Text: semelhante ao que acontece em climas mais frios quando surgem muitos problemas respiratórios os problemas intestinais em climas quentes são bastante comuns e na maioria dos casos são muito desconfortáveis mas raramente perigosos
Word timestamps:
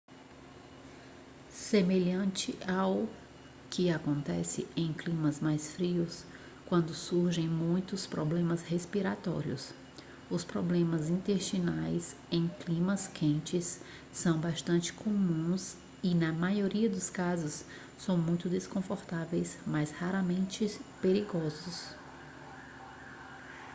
semelhante 1.47 2.57
ao 2.67 3.07
que 3.69 3.91
acontece 3.91 4.67
em 4.75 4.91
climas 4.91 5.39
mais 5.39 5.73
frios 5.75 6.25
quando 6.67 6.91
surgem 6.91 7.47
muitos 7.47 8.07
problemas 8.07 8.63
respiratórios 8.63 9.71
os 10.27 10.43
problemas 10.43 11.07
intestinais 11.07 12.15
em 12.31 12.47
climas 12.47 13.07
quentes 13.09 13.79
são 14.11 14.39
bastante 14.39 14.91
comuns 14.91 15.77
e 16.01 16.15
na 16.15 16.33
maioria 16.33 16.89
dos 16.89 17.07
casos 17.11 17.63
são 17.99 18.17
muito 18.17 18.49
desconfortáveis 18.49 19.55
mas 19.67 19.91
raramente 19.91 20.79
perigosos 20.99 21.95